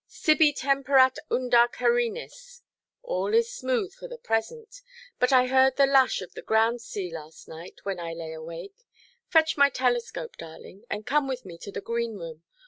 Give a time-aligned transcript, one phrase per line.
[0.09, 2.63] "ʼSibi temperat unda carinis.'
[3.03, 4.81] All is smooth for the present.
[5.19, 8.87] But I heard the lash of the ground–sea last night, when I lay awake.
[9.27, 12.41] Fetch my telescope, darling, and come with me to the green room.